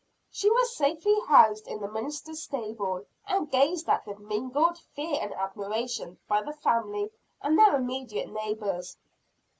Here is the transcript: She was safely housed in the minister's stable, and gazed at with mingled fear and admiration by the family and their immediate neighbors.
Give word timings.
She 0.31 0.49
was 0.49 0.75
safely 0.75 1.15
housed 1.27 1.67
in 1.67 1.79
the 1.79 1.87
minister's 1.87 2.41
stable, 2.41 3.05
and 3.27 3.51
gazed 3.51 3.87
at 3.87 4.07
with 4.07 4.17
mingled 4.17 4.79
fear 4.95 5.19
and 5.21 5.31
admiration 5.35 6.17
by 6.27 6.41
the 6.41 6.53
family 6.53 7.11
and 7.39 7.55
their 7.55 7.75
immediate 7.75 8.29
neighbors. 8.31 8.97